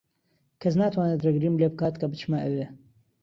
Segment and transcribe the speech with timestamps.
[0.61, 2.65] کەس ناتوانێت ڕێگریم لێ بکات کە بچمە ئەوێ.